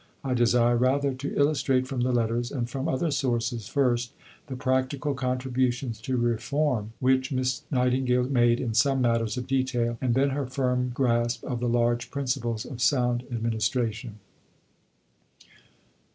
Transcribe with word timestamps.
I 0.23 0.33
desire 0.33 0.77
rather 0.77 1.13
to 1.13 1.35
illustrate 1.37 1.85
from 1.85 2.01
the 2.01 2.11
letters, 2.11 2.51
and 2.51 2.67
from 2.67 2.87
other 2.87 3.11
sources, 3.11 3.67
first, 3.67 4.13
the 4.47 4.55
practical 4.55 5.13
contributions 5.13 6.01
to 6.01 6.17
reform 6.17 6.93
which 6.99 7.31
Miss 7.31 7.61
Nightingale 7.69 8.27
made 8.27 8.59
in 8.59 8.73
some 8.73 8.99
matters 8.99 9.37
of 9.37 9.45
detail, 9.45 9.99
and 10.01 10.15
then 10.15 10.31
her 10.31 10.47
firm 10.47 10.89
grasp 10.89 11.43
of 11.43 11.59
the 11.59 11.69
large 11.69 12.09
principles 12.09 12.65
of 12.65 12.81
sound 12.81 13.25
administration. 13.31 14.15